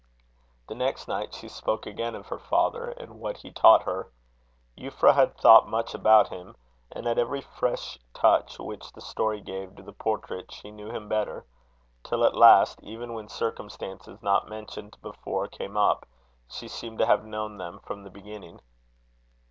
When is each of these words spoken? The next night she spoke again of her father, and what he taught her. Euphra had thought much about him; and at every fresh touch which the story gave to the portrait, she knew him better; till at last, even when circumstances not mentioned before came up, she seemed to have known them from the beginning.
The 0.67 0.73
next 0.73 1.07
night 1.07 1.31
she 1.31 1.47
spoke 1.47 1.85
again 1.85 2.15
of 2.15 2.25
her 2.29 2.39
father, 2.39 2.85
and 2.89 3.19
what 3.19 3.37
he 3.37 3.51
taught 3.51 3.83
her. 3.83 4.09
Euphra 4.75 5.13
had 5.13 5.37
thought 5.37 5.69
much 5.69 5.93
about 5.93 6.29
him; 6.29 6.55
and 6.91 7.05
at 7.05 7.19
every 7.19 7.41
fresh 7.41 7.99
touch 8.11 8.57
which 8.57 8.91
the 8.93 8.99
story 9.01 9.41
gave 9.41 9.75
to 9.75 9.83
the 9.83 9.93
portrait, 9.93 10.51
she 10.51 10.71
knew 10.71 10.89
him 10.89 11.07
better; 11.07 11.45
till 12.01 12.25
at 12.25 12.35
last, 12.35 12.81
even 12.81 13.13
when 13.13 13.29
circumstances 13.29 14.17
not 14.23 14.49
mentioned 14.49 14.97
before 15.03 15.47
came 15.47 15.77
up, 15.77 16.07
she 16.49 16.67
seemed 16.67 16.97
to 16.97 17.05
have 17.05 17.23
known 17.23 17.57
them 17.59 17.79
from 17.85 18.01
the 18.03 18.09
beginning. 18.09 18.59